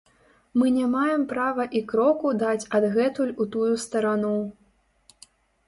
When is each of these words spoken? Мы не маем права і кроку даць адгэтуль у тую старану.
Мы 0.61 0.69
не 0.77 0.85
маем 0.93 1.25
права 1.33 1.65
і 1.81 1.83
кроку 1.91 2.33
даць 2.45 2.65
адгэтуль 2.79 3.35
у 3.45 3.49
тую 3.59 3.71
старану. 3.87 4.35